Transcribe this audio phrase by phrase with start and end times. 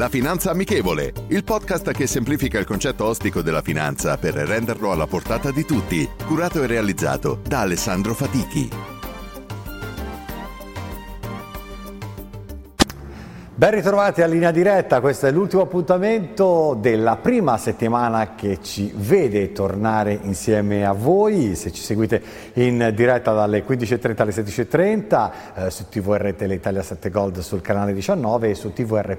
[0.00, 5.06] La Finanza Amichevole, il podcast che semplifica il concetto ostico della finanza per renderlo alla
[5.06, 8.99] portata di tutti, curato e realizzato da Alessandro Fatichi.
[13.60, 19.52] Ben ritrovati a linea diretta, questo è l'ultimo appuntamento della prima settimana che ci vede
[19.52, 22.22] tornare insieme a voi, se ci seguite
[22.54, 28.48] in diretta dalle 15.30 alle 16.30 eh, su TVR Italia 7 Gold sul canale 19
[28.48, 29.18] e su TVR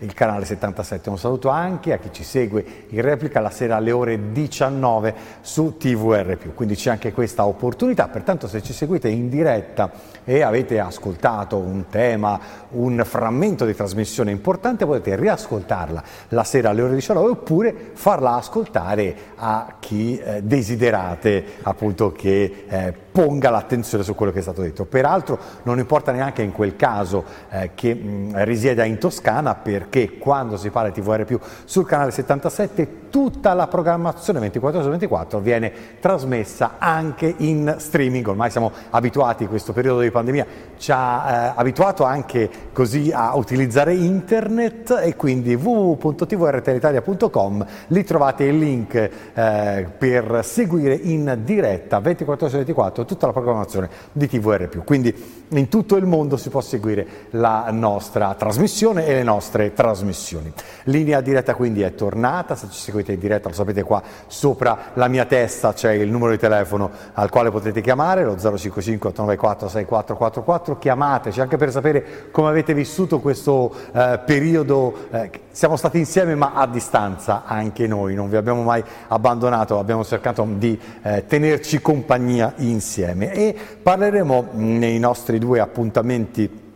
[0.00, 1.08] il canale 77.
[1.08, 5.78] Un saluto anche a chi ci segue in replica la sera alle ore 19 su
[5.78, 9.90] TVR quindi c'è anche questa opportunità, pertanto se ci seguite in diretta
[10.24, 12.38] e avete ascoltato un tema,
[12.72, 19.14] un frammento di trasmissione importante, potete riascoltarla la sera alle ore 19 oppure farla ascoltare
[19.36, 24.84] a chi eh, desiderate appunto che eh, ponga l'attenzione su quello che è stato detto.
[24.84, 30.56] Peraltro non importa neanche in quel caso eh, che mh, risieda in Toscana perché quando
[30.56, 36.74] si parla di TVR sul canale 77 tutta la programmazione 24 su 24 viene trasmessa
[36.78, 40.46] anche in streaming, ormai siamo abituati, questo periodo di pandemia
[40.78, 48.58] ci ha eh, abituato anche così a utilizzare internet e quindi www.tvrtelitalia.com lì trovate il
[48.58, 54.82] link eh, per seguire in diretta 24 su 24 tutta la programmazione di TVR+.
[54.84, 60.52] Quindi in tutto il mondo si può seguire la nostra trasmissione e le nostre trasmissioni.
[60.84, 65.08] Linea diretta quindi è tornata, se ci seguite in diretta lo sapete qua sopra la
[65.08, 70.67] mia testa c'è il numero di telefono al quale potete chiamare, lo 055 894 6444,
[70.76, 76.52] chiamateci anche per sapere come avete vissuto questo eh, periodo, eh, siamo stati insieme ma
[76.54, 82.54] a distanza anche noi, non vi abbiamo mai abbandonato, abbiamo cercato di eh, tenerci compagnia
[82.56, 83.32] insieme.
[83.32, 86.66] E parleremo nei nostri nostri due appuntamenti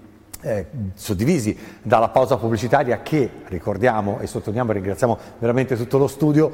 [0.44, 6.50] eh, suddivisi dalla pausa pubblicitaria che, ricordiamo e sottolineiamo e ringraziamo veramente tutto lo studio,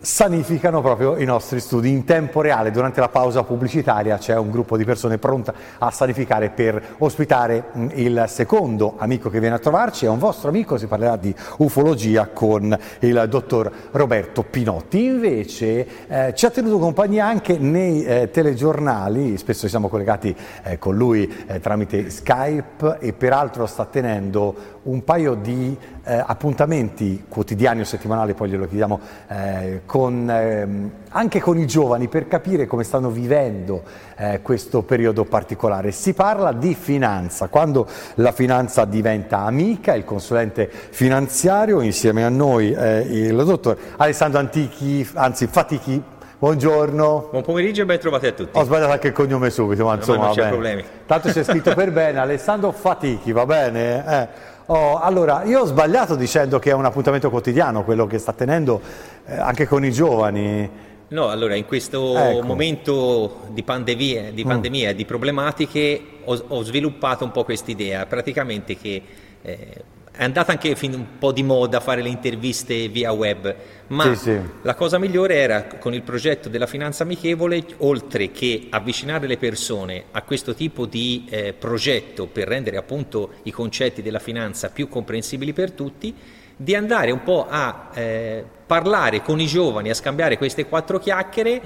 [0.00, 2.70] sanificano proprio i nostri studi in tempo reale.
[2.70, 7.88] Durante la pausa pubblicitaria c'è un gruppo di persone pronta a sanificare per ospitare mm,
[7.94, 12.28] il secondo amico che viene a trovarci, è un vostro amico, si parlerà di ufologia
[12.28, 15.04] con il dottor Roberto Pinotti.
[15.04, 20.96] Invece eh, ci ha tenuto compagnia anche nei eh, telegiornali, spesso siamo collegati eh, con
[20.96, 27.84] lui eh, tramite Skype e peraltro sta tenendo un paio di eh, appuntamenti quotidiani o
[27.84, 33.10] settimanali, poi glielo chiediamo, eh, con, ehm, anche con i giovani per capire come stanno
[33.10, 33.82] vivendo
[34.16, 35.92] eh, questo periodo particolare.
[35.92, 42.66] Si parla di finanza, quando la finanza diventa amica, il consulente finanziario insieme a noi
[42.68, 46.02] il dottor Alessandro Antichi, anzi Fatichi,
[46.40, 47.30] Buongiorno.
[47.32, 48.56] Buon pomeriggio e ben trovati a tutti.
[48.56, 50.26] Ho sbagliato anche il cognome subito, ma insomma.
[50.26, 50.84] non c'è problemi.
[51.04, 54.04] Tanto c'è scritto per bene, Alessandro Fatichi, va bene?
[54.06, 54.28] Eh.
[54.70, 58.82] Oh, allora, io ho sbagliato dicendo che è un appuntamento quotidiano quello che sta tenendo
[59.24, 60.70] eh, anche con i giovani.
[61.08, 62.42] No, allora in questo ecco.
[62.44, 64.94] momento di pandemia, di, pandemia, mm.
[64.94, 69.02] di problematiche ho, ho, sviluppato un po' quest'idea, praticamente che
[69.40, 69.84] eh,
[70.18, 73.54] è andata anche un po' di moda fare le interviste via web,
[73.86, 74.40] ma sì, sì.
[74.62, 80.06] la cosa migliore era con il progetto della finanza amichevole, oltre che avvicinare le persone
[80.10, 85.52] a questo tipo di eh, progetto per rendere appunto i concetti della finanza più comprensibili
[85.52, 86.12] per tutti,
[86.56, 91.60] di andare un po' a eh, parlare con i giovani, a scambiare queste quattro chiacchiere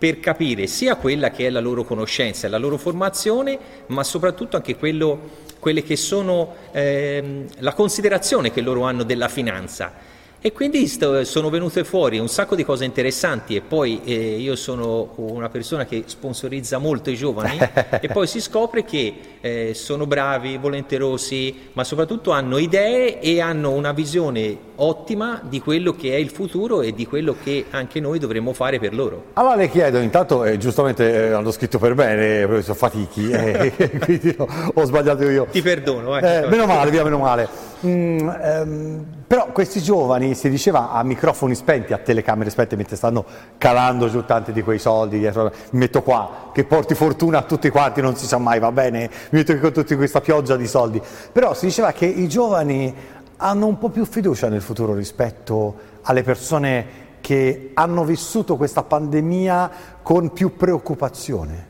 [0.00, 3.58] per capire sia quella che è la loro conoscenza e la loro formazione,
[3.88, 5.20] ma soprattutto anche quello,
[5.58, 9.92] quelle che sono ehm, la considerazione che loro hanno della finanza.
[10.42, 14.56] E quindi sto, sono venute fuori un sacco di cose interessanti e poi eh, io
[14.56, 17.58] sono una persona che sponsorizza molto i giovani
[18.00, 23.72] e poi si scopre che eh, sono bravi, volenterosi, ma soprattutto hanno idee e hanno
[23.72, 28.18] una visione ottima di quello che è il futuro e di quello che anche noi
[28.18, 29.24] dovremmo fare per loro.
[29.34, 33.72] Allora le chiedo, intanto eh, giustamente eh, hanno scritto per bene, professor Fatichi, eh,
[34.02, 35.48] quindi no, ho sbagliato io.
[35.50, 36.16] Ti perdono.
[36.16, 37.69] Eh, meno male, via, meno male.
[37.86, 43.24] Mm, ehm, però questi giovani, si diceva a microfoni spenti, a telecamere spente, mentre stanno
[43.56, 47.70] calando giù tanti di quei soldi, dietro, mi metto qua, che porti fortuna a tutti
[47.70, 51.00] quanti, non si sa mai, va bene, mi metto con tutta questa pioggia di soldi.
[51.32, 52.94] Però si diceva che i giovani
[53.36, 59.70] hanno un po' più fiducia nel futuro rispetto alle persone che hanno vissuto questa pandemia
[60.02, 61.69] con più preoccupazione.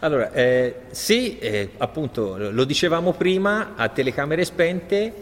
[0.00, 5.12] Allora, eh, sì, eh, appunto, lo dicevamo prima, a telecamere spente,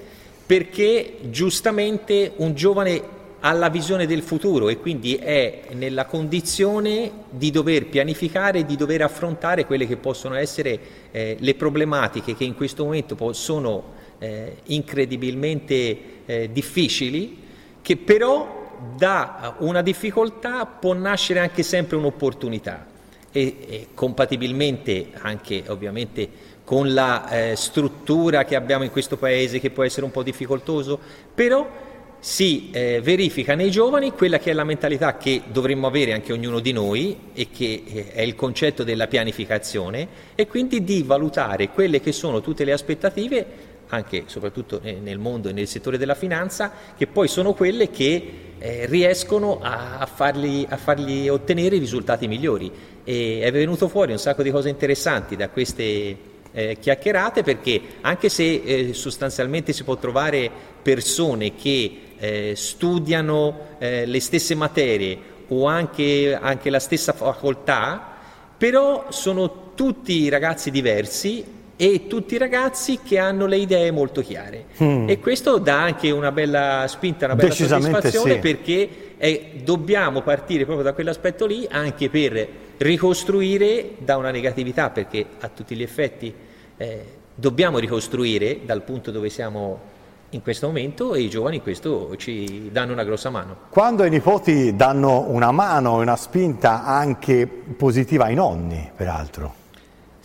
[0.44, 7.50] perché giustamente un giovane ha la visione del futuro e quindi è nella condizione di
[7.50, 10.78] dover pianificare di dover affrontare quelle che possono essere
[11.11, 17.44] eh, le problematiche che in questo momento sono eh, incredibilmente eh, difficili,
[17.81, 22.94] che però da una difficoltà può nascere anche sempre un'opportunità
[23.37, 29.69] e, e compatibilmente anche ovviamente con la eh, struttura che abbiamo in questo paese che
[29.69, 30.99] può essere un po' difficoltoso,
[31.35, 31.85] però
[32.19, 36.61] si eh, verifica nei giovani quella che è la mentalità che dovremmo avere anche ognuno
[36.61, 42.00] di noi e che eh, è il concetto della pianificazione e quindi di valutare quelle
[42.00, 47.06] che sono tutte le aspettative anche soprattutto nel mondo e nel settore della finanza, che
[47.06, 52.94] poi sono quelle che eh, riescono a, fargli, a, fargli, ottenere i risultati migliori.
[53.08, 56.17] E è venuto fuori un sacco di cose interessanti da queste
[56.53, 60.50] eh, chiacchierate perché anche se eh, sostanzialmente si può trovare
[60.82, 68.14] persone che eh, studiano eh, le stesse materie o anche, anche la stessa facoltà,
[68.56, 71.44] però sono tutti ragazzi diversi
[71.76, 74.64] e tutti ragazzi che hanno le idee molto chiare.
[74.82, 75.09] Mm.
[75.11, 78.38] E questo dà anche una bella spinta, una bella soddisfazione sì.
[78.38, 78.88] perché
[79.19, 85.49] è, dobbiamo partire proprio da quell'aspetto lì anche per ricostruire da una negatività, perché a
[85.49, 86.32] tutti gli effetti
[86.76, 89.94] eh, dobbiamo ricostruire dal punto dove siamo
[90.31, 93.56] in questo momento e i giovani in questo ci danno una grossa mano.
[93.69, 99.64] Quando i nipoti danno una mano e una spinta anche positiva ai nonni, peraltro.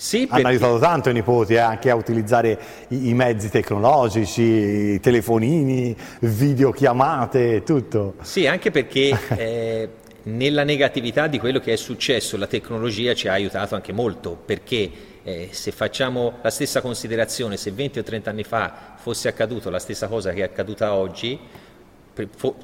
[0.01, 0.33] Sì, perché...
[0.33, 5.95] Hanno aiutato tanto i nipoti eh, anche a utilizzare i, i, mezzi tecnologici, i telefonini,
[6.21, 8.15] videochiamate, tutto.
[8.21, 9.89] Sì, anche perché eh,
[10.23, 14.91] nella negatività di quello che è successo la tecnologia ci ha aiutato anche molto, perché
[15.23, 19.79] eh, se facciamo la stessa considerazione, se 20 o 30 anni fa fosse accaduto la
[19.79, 21.39] stessa cosa che è accaduta oggi,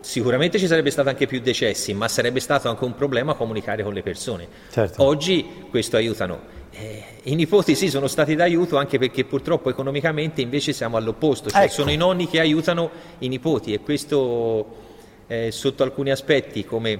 [0.01, 3.93] sicuramente ci sarebbe stato anche più decessi, ma sarebbe stato anche un problema comunicare con
[3.93, 4.47] le persone.
[4.69, 5.03] Certo.
[5.03, 10.73] Oggi questo aiutano eh, I nipoti sì sono stati d'aiuto anche perché purtroppo economicamente invece
[10.73, 11.73] siamo all'opposto, cioè ecco.
[11.73, 14.75] sono i nonni che aiutano i nipoti e questo
[15.25, 16.99] eh, sotto alcuni aspetti, come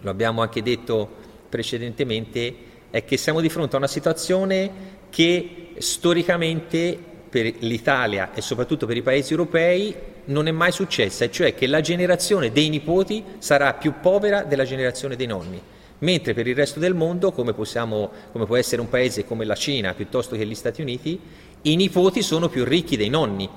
[0.00, 1.08] lo abbiamo anche detto
[1.48, 2.54] precedentemente,
[2.90, 6.98] è che siamo di fronte a una situazione che storicamente
[7.28, 9.94] per l'Italia e soprattutto per i paesi europei
[10.26, 14.64] non è mai successa, e cioè che la generazione dei nipoti sarà più povera della
[14.64, 15.62] generazione dei nonni
[16.00, 19.54] mentre per il resto del mondo, come, possiamo, come può essere un paese come la
[19.54, 21.18] Cina piuttosto che gli Stati Uniti,
[21.62, 23.48] i nipoti sono più ricchi dei nonni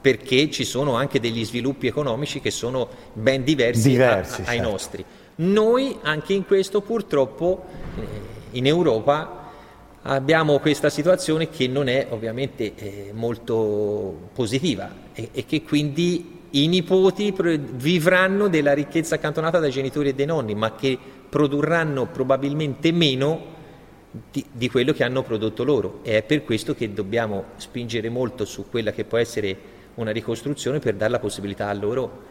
[0.00, 4.70] perché ci sono anche degli sviluppi economici che sono ben diversi, diversi a, ai certo.
[4.70, 5.04] nostri.
[5.42, 7.64] Noi anche in questo purtroppo
[7.96, 8.02] eh,
[8.52, 9.50] in Europa
[10.02, 16.68] abbiamo questa situazione che non è ovviamente eh, molto positiva e, e, che quindi i
[16.68, 17.34] nipoti
[17.72, 20.96] vivranno della ricchezza accantonata dai genitori e dai nonni, ma che
[21.28, 23.50] produrranno probabilmente meno
[24.30, 26.00] di, di, quello che hanno prodotto loro.
[26.02, 29.56] E è per questo che dobbiamo spingere molto su quella che può essere
[29.94, 32.30] una ricostruzione per dare la possibilità a loro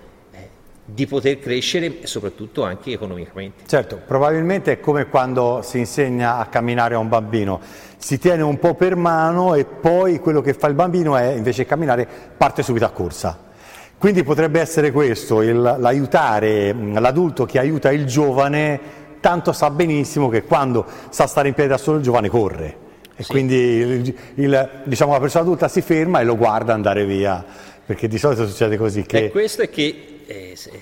[0.93, 3.63] di poter crescere soprattutto anche economicamente.
[3.65, 7.61] Certo, probabilmente è come quando si insegna a camminare a un bambino,
[7.97, 11.65] si tiene un po' per mano e poi quello che fa il bambino è invece
[11.65, 13.49] camminare parte subito a corsa.
[13.97, 18.79] Quindi potrebbe essere questo, il, l'aiutare l'adulto che aiuta il giovane,
[19.19, 22.89] tanto sa benissimo che quando sa stare in piedi da solo il giovane corre.
[23.15, 23.29] E sì.
[23.29, 27.45] quindi il, il, diciamo, la persona adulta si ferma e lo guarda andare via,
[27.85, 29.03] perché di solito succede così.
[29.03, 29.25] Che...
[29.25, 30.81] E questo è che eh,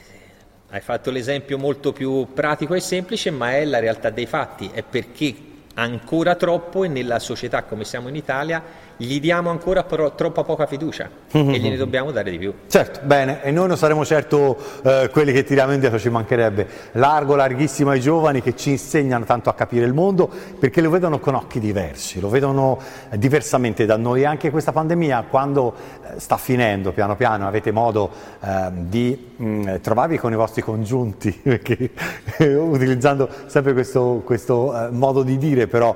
[0.69, 4.83] hai fatto l'esempio molto più pratico e semplice, ma è la realtà dei fatti, è
[4.83, 5.35] perché
[5.75, 8.61] ancora troppo e nella società come siamo in Italia
[9.01, 11.53] gli diamo ancora però troppa poca fiducia mm-hmm.
[11.53, 12.53] e gliene dobbiamo dare di più.
[12.67, 16.67] Certo, bene, e noi non saremo certo eh, quelli che tiriamo indietro, ci mancherebbe.
[16.93, 20.29] Largo, larghissimo ai giovani che ci insegnano tanto a capire il mondo
[20.59, 22.77] perché lo vedono con occhi diversi, lo vedono
[23.09, 24.25] eh, diversamente da noi.
[24.25, 29.75] Anche questa pandemia, quando eh, sta finendo piano piano, avete modo eh, di mh, mm,
[29.81, 31.91] trovarvi con i vostri congiunti, perché,
[32.37, 35.95] utilizzando sempre questo, questo eh, modo di dire, però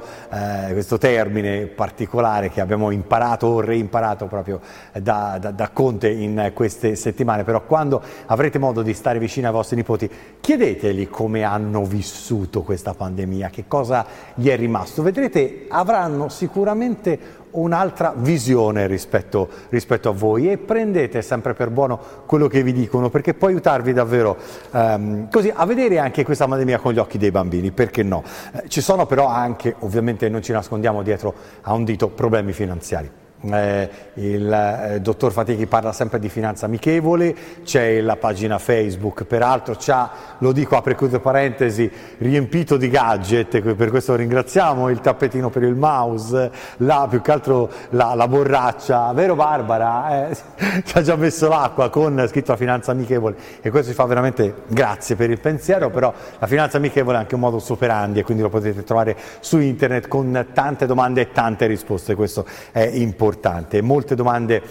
[0.71, 4.61] questo termine particolare che abbiamo imparato o reimparato proprio
[4.93, 9.53] da, da, da, Conte in queste settimane, però quando avrete modo di stare vicino ai
[9.53, 10.09] vostri nipoti,
[10.39, 15.01] chiedeteli come hanno vissuto questa pandemia, che cosa gli è rimasto.
[15.01, 22.47] Vedrete, avranno sicuramente un'altra visione rispetto, rispetto, a voi e prendete sempre per buono quello
[22.47, 24.37] che vi dicono perché può aiutarvi davvero
[24.71, 28.23] um, così a vedere anche questa pandemia con gli occhi dei bambini, perché no?
[28.53, 33.22] Eh, ci sono però anche, ovviamente non ci nascondiamo dietro a un dito, problemi finanziari.
[33.51, 39.75] Eh, il eh, dottor Fatichi parla sempre di finanza amichevole, c'è la pagina Facebook, peraltro
[39.77, 45.63] c'ha, lo dico apre chiude parentesi, riempito di gadget, per questo ringraziamo il tappetino per
[45.63, 50.29] il mouse, la, più che altro la, la borraccia, vero Barbara?
[50.29, 50.37] Eh,
[50.85, 54.63] ci ha già messo l'acqua con scritto la finanza amichevole e questo ci fa veramente
[54.67, 58.41] grazie per il pensiero, però la finanza amichevole è anche un modo operandi e quindi
[58.41, 63.81] lo potete trovare su internet con tante domande e tante risposte, questo è importante importante.
[63.81, 64.61] Molte domande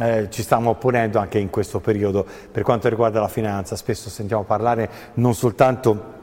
[0.00, 4.42] eh, ci stiamo ponendo anche in questo periodo per quanto riguarda la finanza, spesso sentiamo
[4.42, 6.16] parlare non soltanto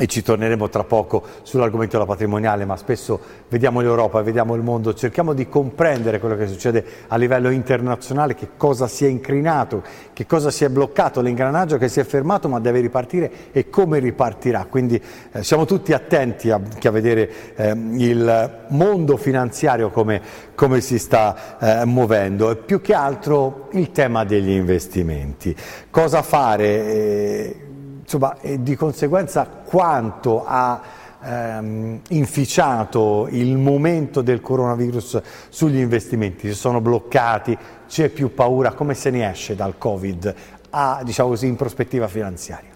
[0.00, 4.94] e ci torneremo tra poco sull'argomento della patrimoniale, ma spesso vediamo l'Europa, vediamo il mondo,
[4.94, 9.82] cerchiamo di comprendere quello che succede a livello internazionale, che cosa si è incrinato,
[10.14, 13.98] che cosa si è bloccato, l'ingranaggio che si è fermato ma deve ripartire e come
[13.98, 14.64] ripartirà.
[14.70, 14.98] Quindi
[15.32, 20.22] eh, siamo tutti attenti a, a vedere eh, il mondo finanziario come,
[20.54, 25.54] come si sta eh, muovendo e più che altro il tema degli investimenti.
[25.90, 27.68] Cosa fare?
[28.10, 30.82] Eh, insomma, e di conseguenza quanto ha
[31.22, 38.94] ehm, inficiato il momento del coronavirus sugli investimenti, si sono bloccati, c'è più paura, come
[38.94, 40.34] se ne esce dal Covid
[40.70, 42.68] a, diciamo così, in prospettiva finanziaria?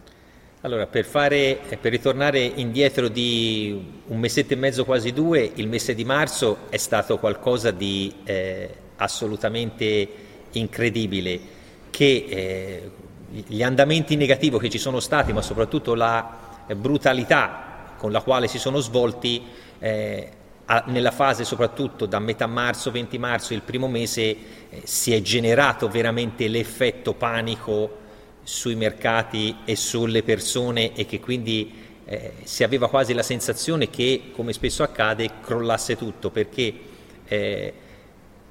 [0.60, 5.94] Allora, per, fare, per, ritornare indietro di un mesetto e mezzo, quasi due, il mese
[5.94, 10.08] di marzo è stato qualcosa di eh, assolutamente
[10.52, 11.40] incredibile,
[11.90, 12.90] che eh,
[13.46, 18.58] gli andamenti negativi che ci sono stati, ma soprattutto la brutalità con la quale si
[18.58, 19.42] sono svolti
[19.78, 20.30] eh,
[20.86, 24.36] nella fase soprattutto da metà marzo, 20 marzo, il primo mese, eh,
[24.84, 28.02] si è generato veramente l'effetto panico
[28.42, 34.30] sui mercati e sulle persone e che quindi eh, si aveva quasi la sensazione che,
[34.32, 36.74] come spesso accade, crollasse tutto perché
[37.26, 37.74] eh,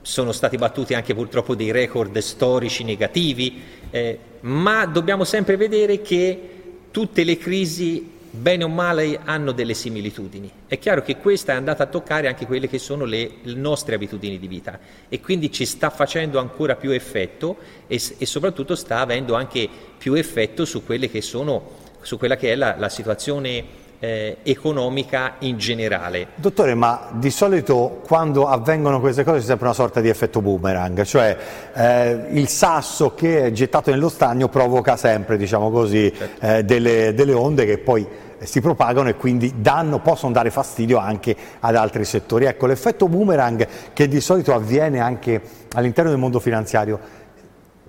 [0.03, 6.50] sono stati battuti anche purtroppo dei record storici negativi, eh, ma dobbiamo sempre vedere che
[6.91, 10.51] tutte le crisi, bene o male, hanno delle similitudini.
[10.67, 13.95] È chiaro che questa è andata a toccare anche quelle che sono le, le nostre
[13.95, 17.57] abitudini di vita e quindi ci sta facendo ancora più effetto
[17.88, 20.83] e, e soprattutto sta avendo anche più effetto su,
[21.19, 21.69] sono,
[22.01, 26.27] su quella che è la, la situazione eh, economica in generale.
[26.36, 31.03] Dottore, ma di solito quando avvengono queste cose c'è sempre una sorta di effetto boomerang,
[31.03, 31.38] cioè
[31.74, 36.45] eh, il sasso che è gettato nello stagno provoca sempre, diciamo così, certo.
[36.45, 38.05] eh, delle, delle onde che poi
[38.39, 42.43] si propagano e quindi danno, possono dare fastidio anche ad altri settori.
[42.43, 45.41] Ecco, l'effetto boomerang che di solito avviene anche
[45.75, 47.22] all'interno del mondo finanziario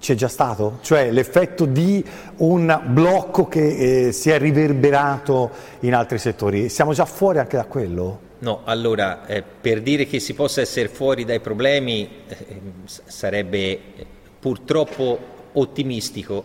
[0.05, 0.81] c'è già stato?
[0.83, 2.05] Cioè l'effetto di
[2.37, 6.69] un blocco che eh, si è riverberato in altri settori.
[6.69, 8.21] Siamo già fuori anche da quello?
[8.41, 12.37] No, allora eh, per dire che si possa essere fuori dai problemi eh,
[12.85, 14.07] sarebbe eh,
[14.39, 15.19] purtroppo
[15.53, 16.45] ottimistico,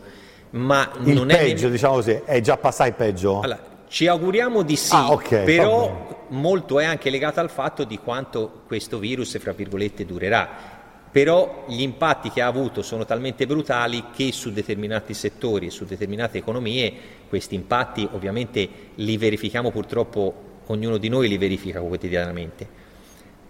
[0.52, 1.70] ma il non peggio, è...
[1.70, 3.42] diciamo così, è già passato il peggio?
[3.42, 7.98] Allora, ci auguriamo di sì, ah, okay, però molto è anche legato al fatto di
[7.98, 10.79] quanto questo virus, fra virgolette, durerà
[11.12, 15.86] però gli impatti che ha avuto sono talmente brutali che su determinati settori e su
[15.86, 16.94] determinate economie
[17.28, 20.34] questi impatti ovviamente li verifichiamo purtroppo,
[20.68, 22.88] ognuno di noi li verifica quotidianamente.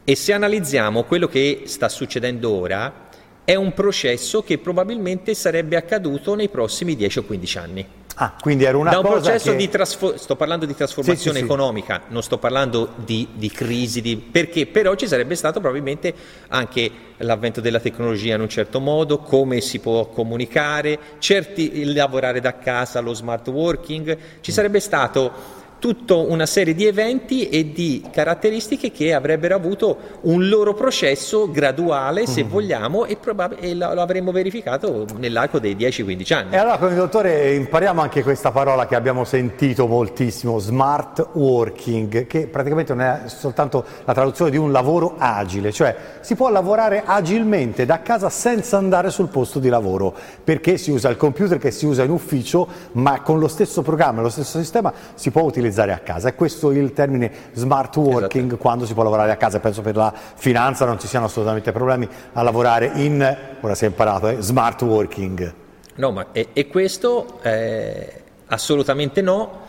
[0.04, 3.08] E se analizziamo quello che sta succedendo ora,
[3.44, 7.88] è un processo che probabilmente sarebbe accaduto nei prossimi 10 o 15 anni.
[8.22, 9.56] Ah, quindi era una da un cosa processo che...
[9.56, 12.14] di trasformazione, sto parlando di trasformazione sì, sì, economica, sì.
[12.14, 14.18] non sto parlando di, di crisi, di...
[14.18, 16.14] perché però ci sarebbe stato probabilmente
[16.50, 22.58] anche l'avvento della tecnologia in un certo modo, come si può comunicare, certi lavorare da
[22.58, 28.92] casa, lo smart working, ci sarebbe stato tutta una serie di eventi e di caratteristiche
[28.92, 32.48] che avrebbero avuto un loro processo graduale, se mm.
[32.48, 36.54] vogliamo, e, probab- e lo, lo, avremmo verificato nell'arco dei 10-15 anni.
[36.54, 42.48] E allora il dottore impariamo anche questa parola che abbiamo sentito moltissimo, smart working, che
[42.48, 47.86] praticamente non è soltanto la traduzione di un lavoro agile, cioè si può lavorare agilmente
[47.86, 51.86] da casa senza andare sul posto di lavoro, perché si usa il computer che si
[51.86, 55.94] usa in ufficio, ma con lo stesso programma, lo stesso sistema si può utilizzare utilizzare
[55.94, 56.30] a casa.
[56.30, 58.62] E questo è il termine smart working esatto.
[58.62, 59.60] quando si può lavorare a casa.
[59.60, 63.88] Penso per la finanza non ci siano assolutamente problemi a lavorare in, ora si è
[63.88, 65.54] imparato, eh, smart working.
[65.96, 69.68] No, ma e, e questo eh, assolutamente no,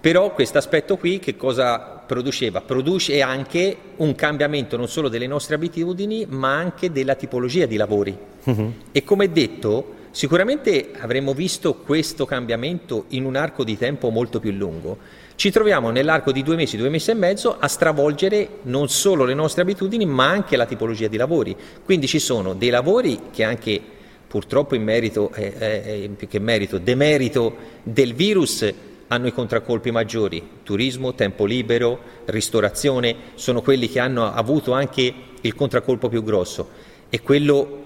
[0.00, 2.60] però questo aspetto qui che cosa produceva?
[2.60, 8.16] Produce anche un cambiamento non solo delle nostre abitudini, ma anche della tipologia di lavori.
[8.44, 8.72] Uh-huh.
[8.92, 14.50] E come detto, sicuramente avremmo visto questo cambiamento in un arco di tempo molto più
[14.50, 14.98] lungo.
[15.34, 19.34] Ci troviamo nell'arco di due mesi, due mesi e mezzo a stravolgere non solo le
[19.34, 21.56] nostre abitudini, ma anche la tipologia di lavori.
[21.84, 23.80] Quindi ci sono dei lavori che anche
[24.28, 28.72] purtroppo in merito, eh, eh, più che merito, demerito del virus
[29.08, 35.54] hanno i contraccolpi maggiori, turismo, tempo libero, ristorazione, sono quelli che hanno avuto anche il
[35.54, 36.68] contraccolpo più grosso.
[37.10, 37.80] E quello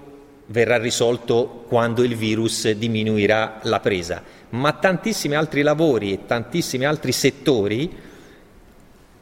[0.47, 7.12] verrà risolto quando il virus diminuirà la presa, ma tantissimi altri lavori e tantissimi altri
[7.12, 8.05] settori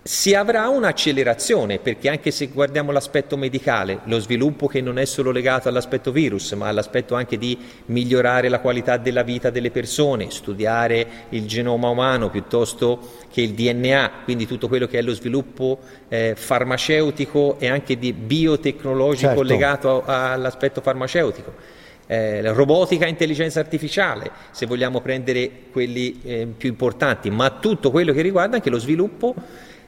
[0.07, 5.31] si avrà un'accelerazione, perché anche se guardiamo l'aspetto medicale, lo sviluppo che non è solo
[5.31, 11.07] legato all'aspetto virus, ma all'aspetto anche di migliorare la qualità della vita delle persone, studiare
[11.31, 15.79] il genoma umano piuttosto che il DNA, quindi tutto quello che è lo sviluppo
[16.09, 19.43] eh, farmaceutico e anche di biotecnologico certo.
[19.43, 21.83] legato a, all'aspetto farmaceutico.
[22.07, 28.13] Eh, robotica e intelligenza artificiale, se vogliamo prendere quelli eh, più importanti, ma tutto quello
[28.13, 29.35] che riguarda anche lo sviluppo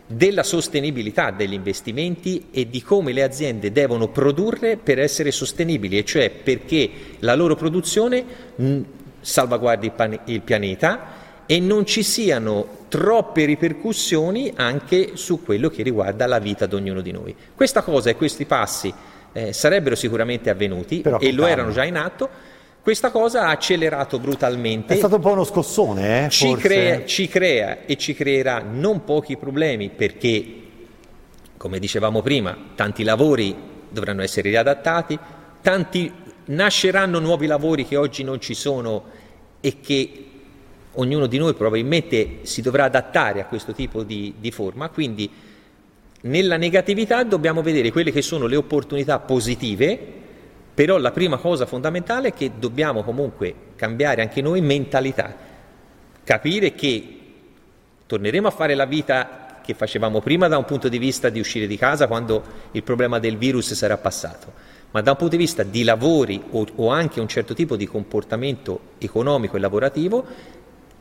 [0.06, 6.04] della sostenibilità degli investimenti e di come le aziende devono produrre per essere sostenibili, e
[6.06, 8.80] cioè perché la loro produzione mh,
[9.20, 15.82] salvaguardi il, pan- il pianeta e non ci siano troppe ripercussioni anche su quello che
[15.82, 17.36] riguarda la vita di ognuno di noi.
[17.54, 18.92] Questa cosa e questi passi
[19.36, 24.20] eh, sarebbero sicuramente avvenuti Però e lo erano già in atto questa cosa ha accelerato
[24.20, 24.94] brutalmente.
[24.94, 26.28] È stato un po' uno scossone, eh?
[26.30, 30.46] Ci crea, ci crea e ci creerà non pochi problemi perché,
[31.56, 33.56] come dicevamo prima, tanti lavori
[33.90, 35.18] dovranno essere riadattati,
[35.60, 36.12] tanti
[36.44, 39.02] nasceranno nuovi lavori che oggi non ci sono
[39.60, 40.26] e che
[40.92, 45.28] ognuno di noi probabilmente si dovrà adattare a questo tipo di, di forma, quindi
[46.26, 50.24] nella negatività dobbiamo vedere quelle che sono le opportunità positive
[50.76, 55.34] però la prima cosa fondamentale è che dobbiamo comunque cambiare anche noi mentalità,
[56.22, 57.18] capire che
[58.04, 61.66] torneremo a fare la vita che facevamo prima da un punto di vista di uscire
[61.66, 64.52] di casa quando il problema del virus sarà passato,
[64.90, 67.86] ma da un punto di vista di lavori o, o anche un certo tipo di
[67.86, 70.26] comportamento economico e lavorativo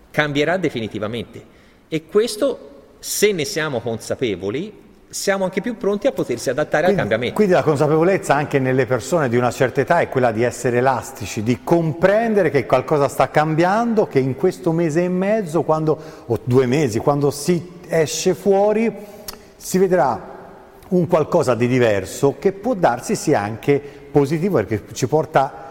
[0.10, 1.45] cambierà definitivamente.
[1.89, 4.84] E questo, se ne siamo consapevoli,
[5.15, 7.36] siamo anche più pronti a potersi adattare quindi, al cambiamento.
[7.36, 11.41] Quindi la consapevolezza anche nelle persone di una certa età è quella di essere elastici,
[11.41, 16.65] di comprendere che qualcosa sta cambiando, che in questo mese e mezzo, quando, o due
[16.65, 18.93] mesi, quando si esce fuori,
[19.56, 20.34] si vedrà
[20.89, 25.63] un qualcosa di diverso che può darsi sia anche positivo perché ci porta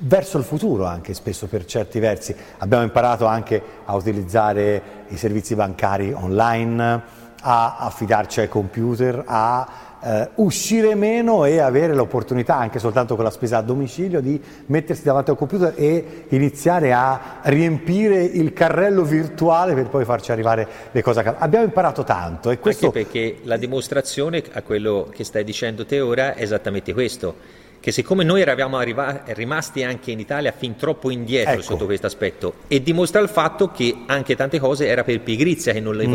[0.00, 2.36] verso il futuro anche spesso per certi versi.
[2.58, 10.30] Abbiamo imparato anche a utilizzare i servizi bancari online, a affidarci ai computer, a eh,
[10.36, 15.30] uscire meno e avere l'opportunità, anche soltanto con la spesa a domicilio, di mettersi davanti
[15.30, 21.20] al computer e iniziare a riempire il carrello virtuale per poi farci arrivare le cose
[21.20, 21.38] a casa.
[21.38, 22.86] Abbiamo imparato tanto e questo...
[22.86, 27.92] Anche perché la dimostrazione a quello che stai dicendo te ora è esattamente questo che
[27.92, 31.62] siccome noi eravamo arriva- rimasti anche in Italia fin troppo indietro ecco.
[31.62, 35.80] sotto questo aspetto e dimostra il fatto che anche tante cose era per pigrizia che
[35.80, 36.10] non le mm.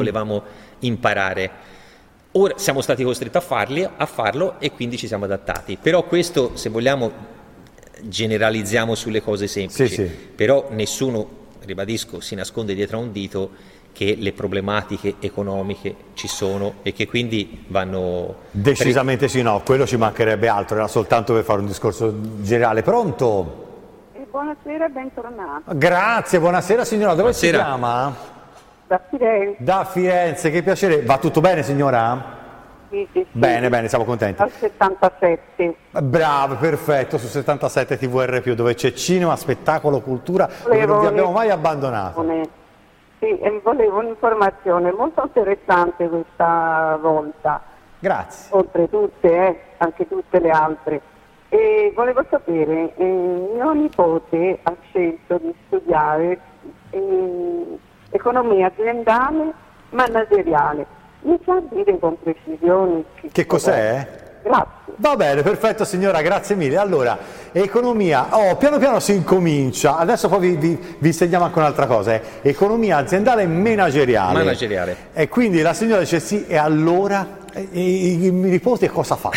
[0.85, 1.51] Imparare.
[2.31, 5.77] Ora siamo stati costretti a, farli, a farlo e quindi ci siamo adattati.
[5.79, 7.11] Però questo, se vogliamo,
[8.01, 9.87] generalizziamo sulle cose semplici.
[9.93, 10.11] Sì, sì.
[10.35, 11.27] Però nessuno,
[11.61, 17.07] ribadisco, si nasconde dietro a un dito che le problematiche economiche ci sono e che
[17.07, 18.37] quindi vanno...
[18.49, 22.81] Decisamente sì, no, quello ci mancherebbe altro, era soltanto per fare un discorso generale.
[22.81, 23.61] Pronto?
[24.33, 25.71] buonasera e bentornato.
[25.75, 27.57] Grazie, buonasera signora, dove buonasera.
[27.57, 28.15] si chiama?
[28.93, 29.55] Da Firenze.
[29.57, 31.01] Da Firenze, che piacere.
[31.01, 32.41] Va tutto bene signora?
[32.91, 33.27] Sì, sì, sì.
[33.31, 34.39] Bene, bene, siamo contenti.
[34.39, 35.75] Al 77.
[35.99, 41.49] Bravo, perfetto, su 77 TVR+, dove c'è cinema, spettacolo, cultura, dove non vi abbiamo mai
[41.49, 42.23] abbandonato.
[43.17, 47.63] Sì, volevo un'informazione molto interessante questa volta.
[47.97, 48.55] Grazie.
[48.55, 51.01] Oltre tutte, eh, anche tutte le altre.
[51.49, 56.39] E volevo sapere, eh, mio nipote ha scelto di studiare
[56.91, 57.79] eh,
[58.13, 59.53] economia aziendale
[59.89, 60.85] manageriale.
[61.21, 64.21] Mi sa dire con precisione che, che cos'è?
[64.43, 64.83] Grazie.
[64.97, 66.77] Va bene, perfetto signora, grazie mille.
[66.77, 67.17] Allora,
[67.51, 72.13] economia, oh, piano piano si incomincia, adesso poi vi, vi, vi insegniamo anche un'altra cosa,
[72.13, 72.21] eh.
[72.41, 74.33] economia aziendale e manageriale.
[74.33, 74.97] Manageriale.
[75.13, 79.31] E quindi la signora dice sì, e allora e, e, i nipoti cosa fa?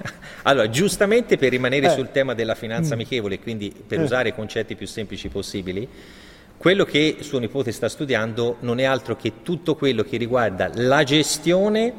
[0.42, 1.90] allora, giustamente per rimanere eh.
[1.90, 2.98] sul tema della finanza mm.
[2.98, 4.02] amichevole e quindi per eh.
[4.02, 5.88] usare i concetti più semplici possibili,
[6.58, 11.04] quello che suo nipote sta studiando non è altro che tutto quello che riguarda la
[11.04, 11.92] gestione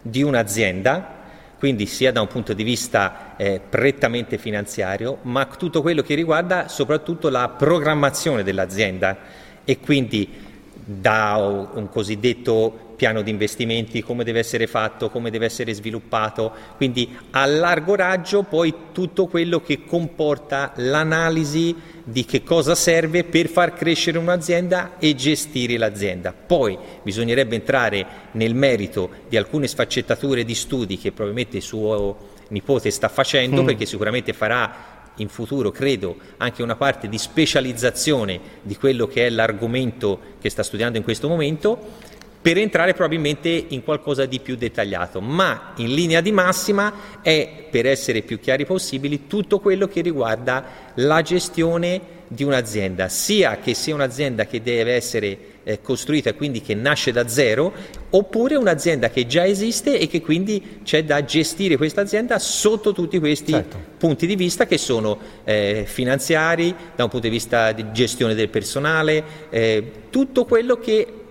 [0.00, 1.14] di un'azienda,
[1.58, 6.66] quindi sia da un punto di vista eh, prettamente finanziario, ma tutto quello che riguarda
[6.68, 9.18] soprattutto la programmazione dell'azienda.
[9.64, 10.30] E quindi
[10.72, 17.16] da un cosiddetto piano di investimenti, come deve essere fatto, come deve essere sviluppato, quindi
[17.30, 23.74] a largo raggio poi tutto quello che comporta l'analisi di che cosa serve per far
[23.74, 26.32] crescere un'azienda e gestire l'azienda.
[26.32, 33.08] Poi bisognerebbe entrare nel merito di alcune sfaccettature di studi che probabilmente suo nipote sta
[33.08, 33.66] facendo, mm.
[33.66, 39.30] perché sicuramente farà in futuro, credo, anche una parte di specializzazione di quello che è
[39.30, 42.14] l'argomento che sta studiando in questo momento
[42.46, 47.86] per entrare probabilmente in qualcosa di più dettagliato, ma in linea di massima è, per
[47.86, 53.96] essere più chiari possibili, tutto quello che riguarda la gestione di un'azienda, sia che sia
[53.96, 57.72] un'azienda che deve essere eh, costruita quindi che nasce da zero,
[58.10, 63.18] oppure un'azienda che già esiste e che quindi c'è da gestire questa azienda sotto tutti
[63.18, 63.76] questi certo.
[63.98, 68.50] punti di vista che sono eh, finanziari, da un punto di vista di gestione del
[68.50, 71.24] personale, eh, tutto quello che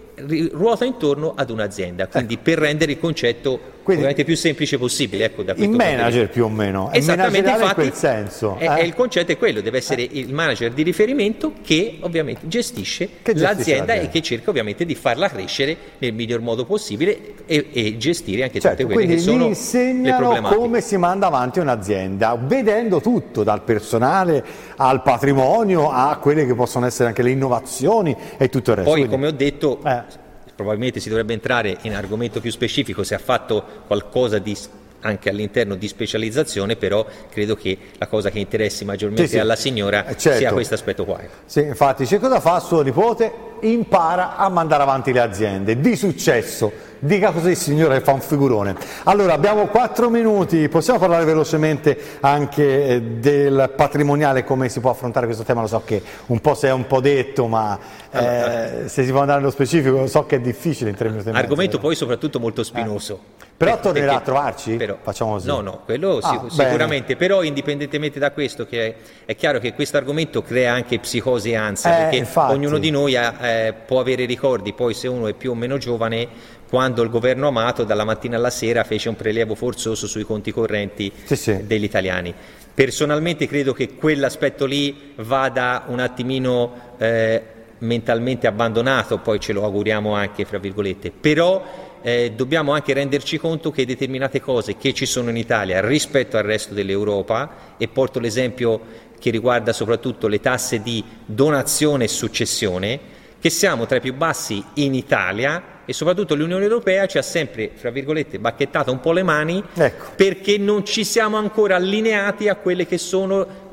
[0.51, 2.43] ruota intorno ad un'azienda, quindi ecco.
[2.43, 5.26] per rendere il concetto quindi, ovviamente più semplice possibile.
[5.26, 8.56] Ecco, il manager più o meno, è esattamente infatti, in quel senso.
[8.58, 8.78] È, eh?
[8.78, 10.10] è il concetto è quello, deve essere eh.
[10.19, 14.86] il manager di riferimento che ovviamente gestisce, che gestisce l'azienda, l'azienda, e che cerca ovviamente
[14.86, 19.19] di farla crescere nel miglior modo possibile e, e gestire anche certo, tutte quelle che
[19.19, 20.56] sono le problematiche.
[20.56, 24.43] come si manda avanti un'azienda, vedendo tutto, dal personale
[24.78, 28.89] al patrimonio a quelle che possono essere anche le innovazioni e tutto il resto.
[28.89, 30.24] Poi, Quindi, come ho detto, eh
[30.56, 34.56] probabilmente si dovrebbe entrare in argomento più specifico se ha fatto qualcosa di
[35.02, 39.39] anche all'interno di specializzazione, però credo che la cosa che interessi maggiormente sì, sì.
[39.39, 40.39] alla signora eh, certo.
[40.39, 41.20] sia questo aspetto qua.
[41.46, 43.32] Sì, infatti, c'è cosa fa suo nipote?
[43.62, 48.76] Impara a mandare avanti le aziende di successo Dica così signore, fa un figurone.
[49.04, 55.26] Allora, abbiamo quattro minuti, possiamo parlare velocemente anche eh, del patrimoniale, come si può affrontare
[55.26, 55.62] questo tema?
[55.62, 57.78] Lo so che un po' si è un po' detto, ma
[58.10, 61.30] eh, se si può andare nello specifico, so che è difficile in tre minuti.
[61.30, 63.20] Argomento poi soprattutto molto spinoso.
[63.39, 63.46] Eh.
[63.58, 64.76] Però tornerà perché, a trovarci?
[64.76, 65.48] Però, Facciamo così.
[65.48, 69.74] No, no, quello ah, sic- sicuramente, però indipendentemente da questo, che è, è, chiaro che
[69.74, 72.54] questo argomento crea anche psicosi e ansia, eh, perché infatti.
[72.54, 75.77] ognuno di noi ha, eh, può avere ricordi, poi se uno è più o meno
[75.77, 76.27] giovane
[76.69, 81.12] quando il governo Amato dalla mattina alla sera fece un prelievo forzoso sui conti correnti
[81.23, 81.65] sì, sì.
[81.65, 82.34] degli italiani.
[82.73, 87.41] Personalmente credo che quell'aspetto lì vada un attimino eh,
[87.79, 91.63] mentalmente abbandonato, poi ce lo auguriamo anche, fra virgolette, però
[92.01, 96.43] eh, dobbiamo anche renderci conto che determinate cose che ci sono in Italia rispetto al
[96.43, 98.81] resto dell'Europa, e porto l'esempio
[99.19, 102.99] che riguarda soprattutto le tasse di donazione e successione,
[103.39, 107.71] che siamo tra i più bassi in Italia e soprattutto l'Unione Europea ci ha sempre,
[107.76, 110.12] fra virgolette, bacchettato un po' le mani ecco.
[110.15, 113.63] perché non ci siamo ancora allineati a quelle che sono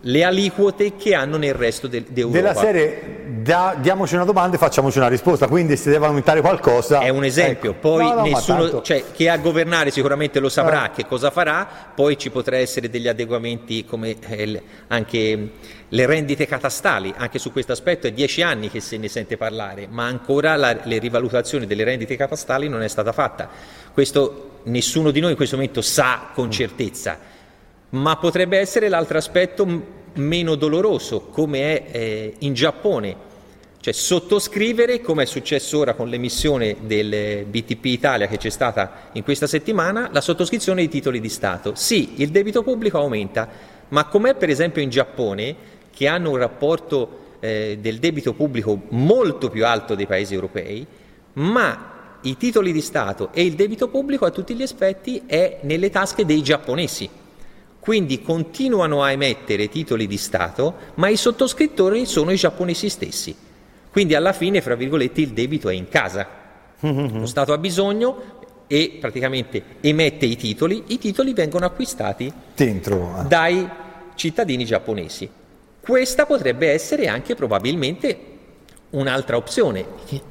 [0.00, 2.36] le aliquote che hanno nel resto del, d'Europa.
[2.36, 7.00] Della serie da, diamoci una domanda e facciamoci una risposta, quindi se deve aumentare qualcosa...
[7.00, 7.80] È un esempio, ecco.
[7.80, 10.90] poi no, no, nessuno, cioè, chi è a governare sicuramente lo saprà eh.
[10.92, 15.50] che cosa farà, poi ci potrà essere degli adeguamenti come eh, anche
[15.86, 19.88] le rendite catastali, anche su questo aspetto è dieci anni che se ne sente parlare,
[19.90, 23.50] ma ancora la, le rivalutazioni delle rendite catastali non è stata fatta.
[23.92, 27.18] Questo nessuno di noi in questo momento sa con certezza,
[27.90, 29.66] ma potrebbe essere l'altro aspetto
[30.14, 33.32] meno doloroso, come è eh, in Giappone.
[33.84, 39.22] Cioè sottoscrivere, come è successo ora con l'emissione del BTP Italia che c'è stata in
[39.22, 41.74] questa settimana, la sottoscrizione di titoli di Stato.
[41.74, 43.46] Sì, il debito pubblico aumenta,
[43.88, 45.54] ma com'è per esempio in Giappone,
[45.92, 50.86] che hanno un rapporto eh, del debito pubblico molto più alto dei paesi europei,
[51.34, 55.90] ma i titoli di Stato e il debito pubblico a tutti gli aspetti è nelle
[55.90, 57.06] tasche dei giapponesi.
[57.80, 63.43] Quindi continuano a emettere titoli di Stato, ma i sottoscrittori sono i giapponesi stessi.
[63.94, 66.26] Quindi alla fine, fra virgolette, il debito è in casa.
[66.80, 73.24] Lo Stato ha bisogno e praticamente emette i titoli, i titoli vengono acquistati Dentro.
[73.28, 73.68] dai
[74.16, 75.30] cittadini giapponesi.
[75.78, 78.18] Questa potrebbe essere anche probabilmente
[78.90, 79.86] un'altra opzione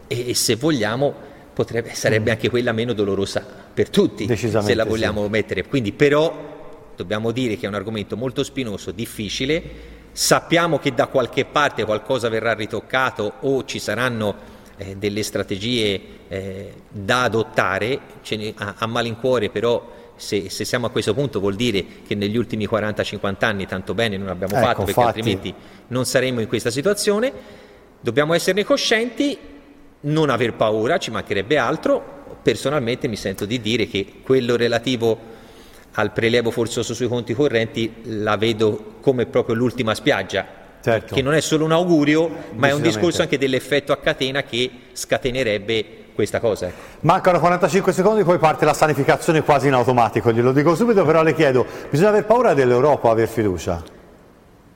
[0.08, 1.14] e, se vogliamo
[1.54, 2.34] potrebbe, sarebbe mm.
[2.34, 5.30] anche quella meno dolorosa per tutti, se la vogliamo sì.
[5.30, 5.66] mettere.
[5.66, 9.62] Quindi però dobbiamo dire che è un argomento molto spinoso, difficile,
[10.14, 16.74] sappiamo che da qualche parte qualcosa verrà ritoccato o ci saranno eh, delle strategie eh,
[16.88, 18.00] da adottare,
[18.30, 22.38] ne, a, a, malincuore però se, se, siamo a questo punto vuol dire che negli
[22.38, 25.20] ultimi 40-50 anni tanto bene non abbiamo ecco, fatto perché infatti...
[25.20, 25.54] altrimenti
[25.88, 27.32] non saremmo in questa situazione,
[28.00, 29.38] dobbiamo esserne coscienti,
[30.02, 35.32] non aver paura, ci mancherebbe altro, personalmente mi sento di dire che quello relativo
[35.94, 40.46] al prelievo forzoso sui conti correnti la vedo come proprio l'ultima spiaggia,
[40.82, 41.14] certo.
[41.14, 44.70] che non è solo un augurio, ma è un discorso anche dell'effetto a catena che
[44.94, 46.68] scatenerebbe questa cosa.
[46.68, 46.76] Ecco.
[47.02, 51.34] Mancano 45 secondi, poi parte la sanificazione quasi in automatico, glielo dico subito, però le
[51.34, 54.02] chiedo, bisogna aver paura dell'Europa o aver fiducia?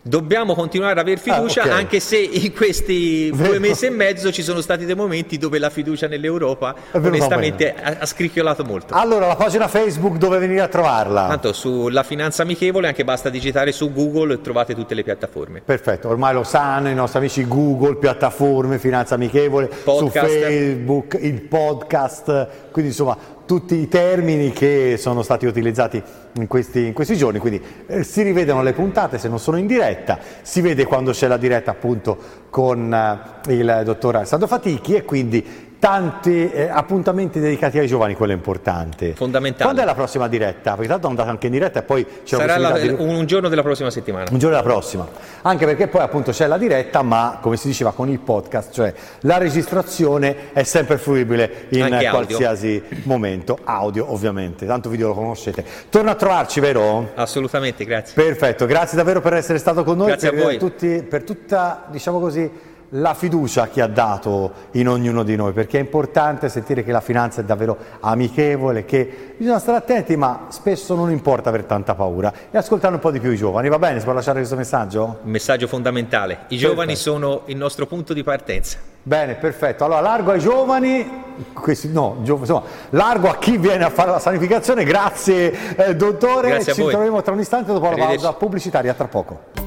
[0.08, 1.78] Dobbiamo continuare ad avere fiducia, ah, okay.
[1.78, 5.70] anche se in questi due mesi e mezzo ci sono stati dei momenti dove la
[5.70, 8.94] fiducia nell'Europa onestamente ha, ha, scricchiolato molto.
[8.94, 11.28] Allora, la pagina Facebook dove venire a trovarla?
[11.28, 15.62] Tanto sulla finanza amichevole, anche basta digitare su Google e trovate tutte le piattaforme.
[15.64, 20.26] Perfetto, ormai lo sanno i nostri amici Google, piattaforme, finanza amichevole, podcast.
[20.26, 26.86] su Facebook, il podcast, quindi insomma tutti i termini che sono stati utilizzati in questi,
[26.86, 30.62] in questi giorni, quindi eh, si rivedono le puntate se non sono in diretta, si
[30.62, 32.18] vede quando c'è la diretta appunto
[32.50, 38.32] con eh, il dottor Alessandro Fatichi e quindi tanti eh, appuntamenti dedicati ai giovani, quello
[38.32, 39.14] è importante.
[39.14, 39.64] Fondamentale.
[39.64, 40.74] Quando è la prossima diretta?
[40.74, 42.88] Perché tanto andate anche in diretta e poi c'è Sarà la, di...
[42.88, 44.26] un giorno della prossima settimana.
[44.32, 45.08] Un giorno della prossima.
[45.44, 48.94] Anche perché poi appunto c'è la diretta, ma come si diceva con il podcast, cioè
[49.22, 53.02] la registrazione è sempre fruibile in anche qualsiasi audio.
[53.04, 53.60] momento.
[53.64, 55.64] Audio ovviamente, tanto video lo conoscete.
[55.90, 57.12] Torna a trovarci, vero?
[57.16, 58.14] Assolutamente, grazie.
[58.22, 60.08] Perfetto, grazie davvero per essere stato con noi.
[60.08, 60.58] Grazie per a voi.
[60.58, 62.50] Tutti, per tutta, diciamo così,
[62.90, 67.02] la fiducia che ha dato in ognuno di noi, perché è importante sentire che la
[67.02, 72.32] finanza è davvero amichevole, che bisogna stare attenti, ma spesso non importa avere tanta paura
[72.50, 73.70] e ascoltare un po' di più i giovani.
[73.70, 75.20] Va bene, si può lasciare questo messaggio?
[75.24, 76.34] Un messaggio fondamentale.
[76.34, 76.68] I perfetto.
[76.68, 78.78] giovani sono il nostro punto di partenza.
[79.04, 79.86] Bene, perfetto.
[79.86, 81.24] Allora, largo ai giovani,
[81.54, 84.84] questi, no, insomma, largo a chi viene a fare la sanificazione.
[84.84, 86.50] Grazie, eh, dottore.
[86.50, 88.94] Grazie Ci troveremo tra un istante dopo la pausa pubblicitaria.
[88.94, 89.67] Tra poco.